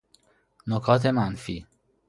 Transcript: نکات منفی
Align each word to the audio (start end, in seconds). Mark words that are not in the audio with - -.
نکات 0.67 1.05
منفی 1.05 1.65